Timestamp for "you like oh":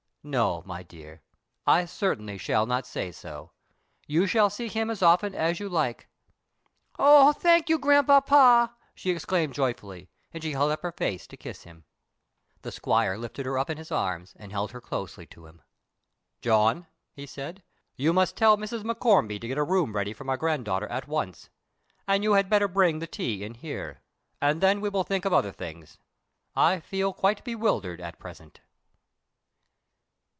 5.59-7.33